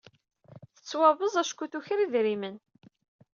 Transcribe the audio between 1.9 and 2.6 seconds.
idrimen.